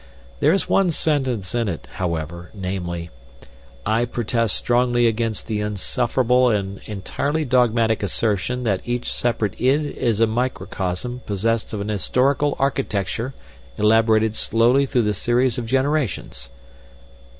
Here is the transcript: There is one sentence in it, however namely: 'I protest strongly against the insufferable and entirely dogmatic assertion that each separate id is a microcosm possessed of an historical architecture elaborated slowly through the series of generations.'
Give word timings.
There 0.39 0.51
is 0.51 0.67
one 0.67 0.89
sentence 0.89 1.53
in 1.53 1.69
it, 1.69 1.87
however 1.97 2.49
namely: 2.55 3.11
'I 3.85 4.05
protest 4.05 4.55
strongly 4.55 5.05
against 5.05 5.45
the 5.45 5.59
insufferable 5.59 6.49
and 6.49 6.81
entirely 6.87 7.45
dogmatic 7.45 8.01
assertion 8.01 8.63
that 8.63 8.81
each 8.83 9.13
separate 9.13 9.53
id 9.61 9.85
is 9.95 10.19
a 10.19 10.25
microcosm 10.25 11.19
possessed 11.27 11.71
of 11.71 11.81
an 11.81 11.89
historical 11.89 12.55
architecture 12.57 13.35
elaborated 13.77 14.35
slowly 14.35 14.87
through 14.87 15.03
the 15.03 15.13
series 15.13 15.59
of 15.59 15.67
generations.' 15.67 16.49